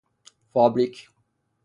فابریک 0.53 1.09